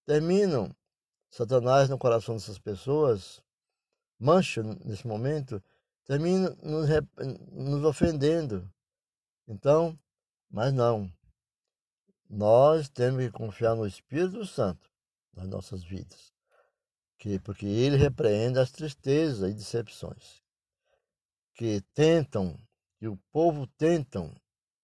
Terminam 0.05 0.75
Satanás 1.29 1.87
no 1.87 1.99
coração 1.99 2.35
dessas 2.35 2.57
pessoas, 2.57 3.41
mancha 4.19 4.63
nesse 4.63 5.05
momento, 5.05 5.61
termina 6.05 6.49
nos, 6.63 6.89
nos 7.51 7.83
ofendendo. 7.83 8.67
Então, 9.47 9.97
mas 10.49 10.73
não. 10.73 11.11
Nós 12.29 12.89
temos 12.89 13.23
que 13.23 13.31
confiar 13.31 13.75
no 13.75 13.85
Espírito 13.85 14.45
Santo 14.45 14.89
nas 15.33 15.47
nossas 15.47 15.83
vidas. 15.83 16.33
Que, 17.19 17.39
porque 17.39 17.65
ele 17.65 17.97
repreende 17.97 18.59
as 18.59 18.71
tristezas 18.71 19.49
e 19.49 19.53
decepções 19.53 20.46
que 21.57 21.81
tentam, 21.95 22.55
que 22.99 23.07
o 23.07 23.17
povo 23.31 23.65
tentam, 23.65 24.31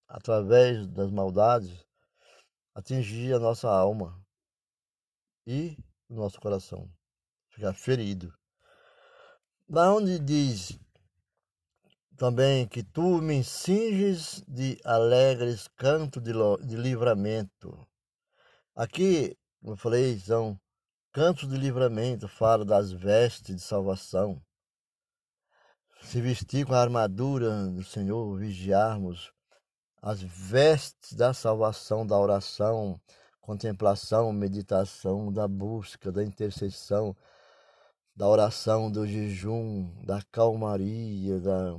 através 0.07 0.87
das 0.87 1.11
maldades, 1.11 1.85
atingir 2.73 3.33
a 3.35 3.39
nossa 3.39 3.69
alma 3.69 4.19
e 5.45 5.77
o 6.09 6.15
nosso 6.15 6.41
coração, 6.41 6.91
ficar 7.49 7.73
ferido. 7.73 8.33
Da 9.69 9.93
onde 9.93 10.17
diz 10.17 10.79
também 12.17 12.67
que 12.67 12.83
tu 12.83 13.21
me 13.21 13.43
cinges 13.43 14.43
de 14.47 14.79
alegres 14.83 15.67
cantos 15.75 16.23
de, 16.23 16.31
de 16.65 16.75
livramento. 16.75 17.87
Aqui, 18.75 19.37
como 19.61 19.73
eu 19.73 19.77
falei, 19.77 20.17
são 20.19 20.59
cantos 21.11 21.47
de 21.47 21.55
livramento, 21.55 22.27
fala 22.27 22.65
das 22.65 22.91
vestes 22.91 23.55
de 23.55 23.61
salvação. 23.61 24.41
Se 26.03 26.21
vestir 26.21 26.65
com 26.65 26.73
a 26.73 26.81
armadura 26.81 27.67
do 27.67 27.83
Senhor, 27.83 28.37
vigiarmos 28.37 29.31
as 29.99 30.21
vestes 30.21 31.13
da 31.13 31.33
salvação, 31.33 32.05
da 32.05 32.19
oração, 32.19 32.99
contemplação, 33.41 34.31
meditação, 34.31 35.31
da 35.31 35.47
busca, 35.47 36.11
da 36.11 36.23
intercessão, 36.23 37.15
da 38.15 38.27
oração, 38.27 38.91
do 38.91 39.07
jejum, 39.07 39.91
da 40.03 40.21
calmaria, 40.31 41.39
da 41.39 41.77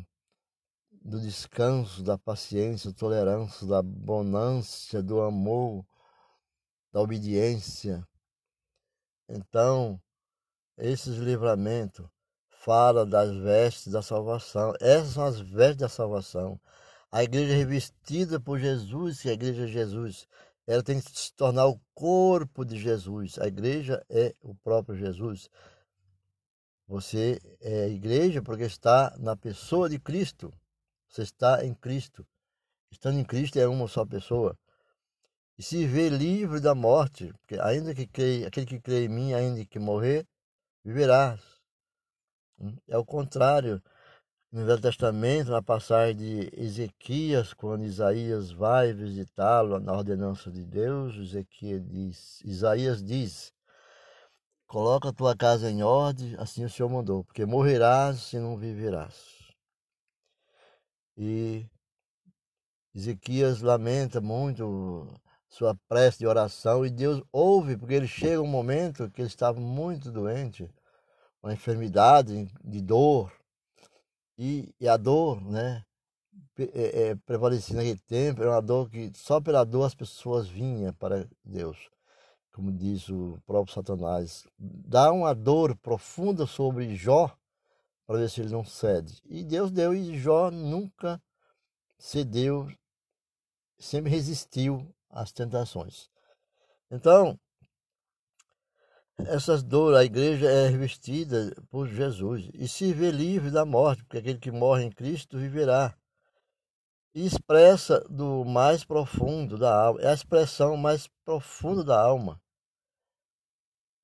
do 1.05 1.21
descanso, 1.21 2.03
da 2.03 2.17
paciência, 2.17 2.91
da 2.91 2.97
tolerância, 2.97 3.67
da 3.67 3.83
bonância, 3.83 5.03
do 5.03 5.21
amor, 5.21 5.87
da 6.91 7.01
obediência. 7.01 8.03
Então, 9.29 10.01
esses 10.79 11.19
livramentos 11.19 12.14
fala 12.65 13.05
das 13.05 13.37
vestes 13.37 13.93
da 13.93 14.01
salvação. 14.01 14.73
Essas 14.81 15.11
são 15.11 15.25
as 15.25 15.39
vestes 15.39 15.77
da 15.77 15.89
salvação. 15.89 16.59
A 17.13 17.23
igreja 17.23 17.55
revestida 17.55 18.41
por 18.41 18.59
Jesus, 18.59 19.21
que 19.21 19.29
é 19.29 19.33
a 19.33 19.35
igreja 19.35 19.67
de 19.67 19.73
Jesus, 19.73 20.27
ela 20.67 20.83
tem 20.83 21.01
que 21.01 21.11
se 21.11 21.33
tornar 21.35 21.67
o 21.67 21.79
corpo 21.95 22.65
de 22.65 22.79
Jesus. 22.79 23.39
A 23.39 23.47
igreja 23.47 24.05
é 24.09 24.35
o 24.41 24.55
próprio 24.55 24.97
Jesus. 24.97 25.51
Você 26.89 27.39
é 27.61 27.89
igreja 27.89 28.43
porque 28.43 28.65
está 28.65 29.15
na 29.19 29.37
pessoa 29.37 29.89
de 29.89 29.99
Cristo. 29.99 30.53
Você 31.09 31.23
está 31.23 31.65
em 31.65 31.75
Cristo. 31.75 32.27
Estando 32.91 33.19
em 33.19 33.25
Cristo 33.25 33.59
é 33.59 33.69
uma 33.69 33.87
só 33.89 34.07
pessoa. 34.07 34.59
E 35.59 35.63
se 35.63 35.87
vê 35.87 36.09
livre 36.09 36.61
da 36.61 36.75
morte, 36.75 37.33
porque 37.41 37.61
ainda 37.61 37.95
que 37.95 38.07
crê, 38.07 38.45
aquele 38.47 38.67
que 38.67 38.81
crê 38.81 39.05
em 39.05 39.09
mim, 39.09 39.35
ainda 39.35 39.65
que 39.67 39.79
morrer, 39.79 40.27
viverá. 40.83 41.39
É 42.89 42.97
o 42.97 43.05
contrário. 43.05 43.83
No 44.53 44.65
Velho 44.65 44.81
Testamento, 44.81 45.51
na 45.51 45.61
passagem 45.61 46.15
de 46.17 46.51
Ezequias, 46.53 47.53
quando 47.53 47.85
Isaías 47.85 48.53
vai 48.53 48.93
visitá-lo 48.93 49.81
na 49.81 49.93
ordenança 49.93 50.49
de 50.51 50.65
Deus, 50.65 51.17
Ezequias 51.17 51.83
diz, 51.85 52.41
Isaías 52.45 53.03
diz: 53.03 53.53
Coloca 54.69 55.13
tua 55.13 55.37
casa 55.37 55.69
em 55.71 55.83
ordem, 55.83 56.37
assim 56.39 56.65
o 56.65 56.71
Senhor 56.71 56.89
mandou, 56.89 57.25
porque 57.25 57.45
morrerás 57.45 58.21
se 58.21 58.39
não 58.39 58.57
viverás. 58.57 59.43
E 61.17 61.67
Ezequias 62.95 63.61
lamenta 63.61 64.21
muito 64.21 65.13
sua 65.49 65.77
prece 65.89 66.19
de 66.19 66.27
oração 66.27 66.87
e 66.87 66.91
Deus 66.91 67.23
ouve, 67.33 67.77
porque 67.77 67.95
ele 67.95 68.09
chega 68.09 68.41
um 68.41 68.47
momento 68.47 69.11
que 69.11 69.21
ele 69.21 69.29
estava 69.29 69.61
muito 69.61 70.11
doente, 70.11 70.69
uma 71.45 71.53
enfermidade 71.53 72.51
de 72.65 72.81
dor, 72.81 73.31
e, 74.39 74.75
e 74.81 74.89
a 74.89 74.97
dor, 74.97 75.43
né, 75.45 75.85
é, 76.59 77.03
é, 77.03 77.15
prevalecia 77.17 77.77
naquele 77.77 78.01
tempo, 78.01 78.41
era 78.41 78.53
uma 78.53 78.63
dor 78.63 78.89
que 78.89 79.13
só 79.15 79.43
pela 79.43 79.63
dor 79.63 79.85
as 79.85 79.95
pessoas 79.95 80.49
vinham 80.49 80.95
para 80.95 81.29
Deus, 81.45 81.91
como 82.51 82.73
diz 82.73 83.11
o 83.11 83.39
próprio 83.45 83.75
Satanás. 83.75 84.47
Dá 84.59 85.13
uma 85.13 85.35
dor 85.35 85.77
profunda 85.77 86.47
sobre 86.47 86.97
Jó, 86.97 87.31
para 88.07 88.21
ver 88.21 88.31
se 88.31 88.41
ele 88.41 88.51
não 88.51 88.65
cede. 88.65 89.21
E 89.27 89.45
Deus 89.45 89.71
deu 89.71 89.95
e 89.95 90.19
Jó 90.19 90.51
nunca 90.51 91.23
cedeu, 91.99 92.73
sempre 93.79 94.11
resistiu 94.11 94.95
às 95.11 95.31
tentações. 95.31 96.09
Então, 96.91 97.39
essas 99.19 99.63
dores, 99.63 99.99
a 99.99 100.05
igreja 100.05 100.51
é 100.51 100.69
revestida 100.69 101.55
por 101.71 101.87
Jesus 101.87 102.51
e 102.55 102.67
se 102.67 102.93
vê 102.93 103.11
livre 103.11 103.51
da 103.51 103.65
morte, 103.65 104.03
porque 104.05 104.19
aquele 104.19 104.39
que 104.39 104.51
morre 104.51 104.85
em 104.85 104.91
Cristo 104.91 105.39
viverá. 105.39 105.97
E 107.15 107.25
expressa 107.25 108.01
do 108.11 108.45
mais 108.45 108.85
profundo 108.85 109.57
da 109.57 109.73
alma, 109.73 110.01
é 110.01 110.09
a 110.09 110.15
expressão 110.15 110.77
mais 110.77 111.09
profunda 111.25 111.85
da 111.85 112.01
alma. 112.01 112.43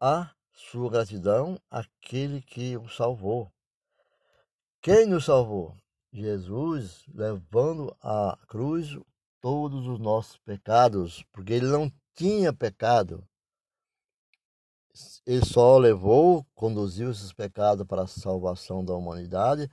A 0.01 0.31
sua 0.53 0.89
gratidão 0.89 1.61
àquele 1.69 2.41
que 2.41 2.77
o 2.77 2.89
salvou. 2.89 3.53
Quem 4.81 5.07
nos 5.07 5.25
salvou? 5.25 5.77
Jesus 6.13 7.05
levando 7.13 7.95
à 8.01 8.39
cruz 8.49 8.97
todos 9.41 9.87
os 9.87 9.99
nossos 9.99 10.37
pecados, 10.39 11.25
porque 11.33 11.53
ele 11.53 11.67
não 11.67 11.93
tinha 12.15 12.53
pecado. 12.53 13.27
Ele 15.27 15.45
só 15.45 15.79
levou, 15.79 16.45
conduziu 16.55 17.11
esses 17.11 17.33
pecados 17.33 17.87
para 17.87 18.03
a 18.03 18.07
salvação 18.07 18.85
da 18.85 18.95
humanidade, 18.95 19.71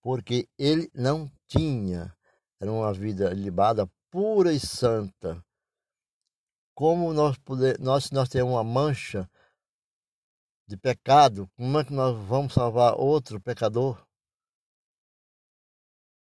porque 0.00 0.48
ele 0.58 0.90
não 0.94 1.30
tinha. 1.46 2.16
Era 2.60 2.70
uma 2.70 2.92
vida 2.92 3.30
libada 3.30 3.90
pura 4.10 4.52
e 4.52 4.60
santa. 4.60 5.44
Como 6.74 7.12
nós, 7.12 7.36
poder, 7.38 7.78
nós, 7.78 8.10
nós 8.10 8.28
temos 8.28 8.52
uma 8.52 8.64
mancha 8.64 9.28
de 10.66 10.76
pecado, 10.76 11.48
como 11.56 11.78
é 11.78 11.84
que 11.84 11.92
nós 11.92 12.16
vamos 12.26 12.54
salvar 12.54 12.94
outro 12.98 13.40
pecador? 13.40 14.04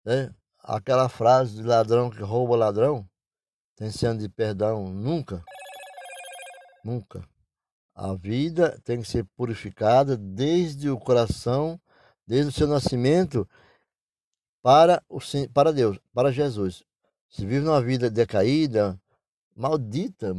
Né? 0.05 0.35
Aquela 0.59 1.09
frase 1.09 1.57
de 1.57 1.63
ladrão 1.63 2.11
que 2.11 2.21
rouba 2.23 2.57
ladrão, 2.57 3.09
tem 3.77 3.91
sendo 3.91 4.21
de 4.21 4.29
perdão 4.29 4.89
nunca. 4.89 5.45
Nunca. 6.85 7.27
A 7.95 8.15
vida 8.15 8.81
tem 8.85 9.01
que 9.01 9.09
ser 9.09 9.25
purificada 9.37 10.17
desde 10.17 10.91
o 10.91 10.99
coração, 10.99 11.81
desde 12.27 12.49
o 12.49 12.53
seu 12.53 12.67
nascimento, 12.67 13.49
para, 14.63 15.03
o, 15.09 15.19
para 15.53 15.73
Deus, 15.73 15.99
para 16.13 16.33
Jesus. 16.33 16.83
Se 17.29 17.47
vive 17.47 17.65
numa 17.65 17.81
vida 17.81 18.11
decaída, 18.11 19.01
maldita, 19.55 20.35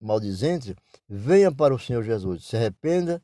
maldizente, 0.00 0.74
venha 1.08 1.52
para 1.52 1.74
o 1.74 1.78
Senhor 1.78 2.02
Jesus. 2.02 2.46
Se 2.46 2.56
arrependa, 2.56 3.22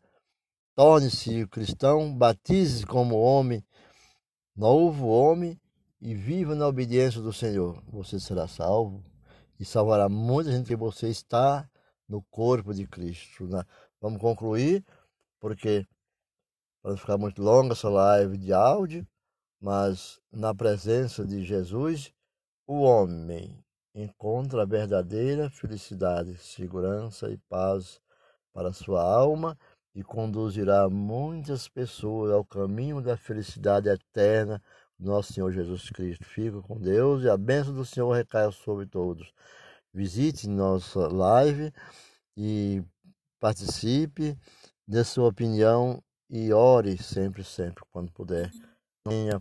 torne-se 0.75 1.47
cristão, 1.49 2.17
batize 2.17 2.87
como 2.87 3.17
homem, 3.17 3.65
novo 4.55 5.09
homem, 5.09 5.61
e 6.05 6.15
viva 6.15 6.55
na 6.55 6.69
obediência 6.69 7.19
do 7.23 7.33
Senhor, 7.33 7.83
você 7.89 8.21
será 8.21 8.47
salvo 8.47 9.03
e 9.59 9.65
salvará 9.65 10.07
muita 10.07 10.53
gente 10.53 10.67
que 10.67 10.77
você 10.77 11.09
está 11.09 11.67
no 12.15 12.23
corpo 12.31 12.73
de 12.73 12.87
Cristo. 12.87 13.47
Né? 13.49 13.65
Vamos 14.01 14.21
concluir, 14.21 14.85
porque 15.41 15.87
para 16.81 16.93
não 16.93 16.99
ficar 16.99 17.19
muito 17.19 17.43
longa 17.43 17.73
essa 17.73 17.89
live 17.89 18.39
de 18.39 18.53
áudio, 18.53 19.07
mas 19.61 20.21
na 20.31 20.55
presença 20.55 21.25
de 21.27 21.43
Jesus, 21.43 22.13
o 22.67 22.83
homem 22.83 23.59
encontra 23.95 24.63
a 24.63 24.67
verdadeira 24.67 25.51
felicidade, 25.51 26.37
segurança 26.39 27.31
e 27.31 27.39
paz 27.49 28.01
para 28.53 28.73
sua 28.73 29.03
alma 29.03 29.59
e 29.95 30.03
conduzirá 30.03 30.89
muitas 30.89 31.69
pessoas 31.69 32.31
ao 32.31 32.45
caminho 32.45 33.01
da 33.01 33.17
felicidade 33.17 33.89
eterna 33.89 34.63
nosso 34.99 35.33
Senhor 35.33 35.51
Jesus 35.53 35.91
Cristo. 35.91 36.25
Fica 36.25 36.61
com 36.63 36.79
Deus 36.79 37.23
e 37.23 37.29
a 37.29 37.37
bênção 37.37 37.75
do 37.75 37.85
Senhor 37.85 38.13
recaia 38.13 38.51
sobre 38.51 38.87
todos. 38.87 39.33
Visite 39.95 40.49
nossa 40.49 41.07
live 41.07 41.73
e 42.37 42.83
participe, 43.39 44.37
dê 44.85 45.05
sua 45.05 45.29
opinião 45.29 46.03
e 46.29 46.53
ore 46.53 47.01
sempre, 47.01 47.45
sempre, 47.45 47.85
quando 47.93 48.11
puder. 48.11 48.51
Tenha 49.07 49.41